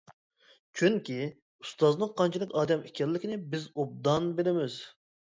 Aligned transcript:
چۈنكى 0.79 1.17
ئۇستازنىڭ 1.25 2.11
قانچىلىك 2.21 2.55
ئادەم 2.63 2.87
ئىكەنلىكىنى 2.89 3.39
بىز 3.53 3.69
ئوبدان 3.77 4.31
بىلىمىز. 4.41 4.81